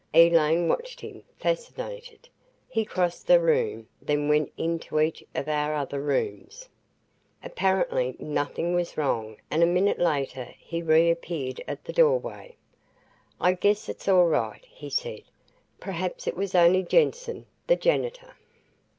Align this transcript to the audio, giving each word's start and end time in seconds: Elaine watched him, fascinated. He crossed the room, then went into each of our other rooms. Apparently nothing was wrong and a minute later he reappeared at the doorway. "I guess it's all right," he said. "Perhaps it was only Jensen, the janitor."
Elaine 0.15 0.67
watched 0.67 0.99
him, 1.01 1.21
fascinated. 1.37 2.27
He 2.67 2.85
crossed 2.85 3.27
the 3.27 3.39
room, 3.39 3.87
then 4.01 4.27
went 4.27 4.51
into 4.57 4.99
each 4.99 5.23
of 5.35 5.47
our 5.47 5.75
other 5.75 6.01
rooms. 6.01 6.67
Apparently 7.43 8.15
nothing 8.17 8.73
was 8.73 8.97
wrong 8.97 9.37
and 9.51 9.61
a 9.61 9.67
minute 9.67 9.99
later 9.99 10.55
he 10.57 10.81
reappeared 10.81 11.63
at 11.67 11.83
the 11.83 11.93
doorway. 11.93 12.55
"I 13.39 13.53
guess 13.53 13.87
it's 13.89 14.07
all 14.07 14.25
right," 14.25 14.65
he 14.67 14.89
said. 14.89 15.21
"Perhaps 15.79 16.25
it 16.25 16.35
was 16.35 16.55
only 16.55 16.81
Jensen, 16.81 17.45
the 17.67 17.75
janitor." 17.75 18.33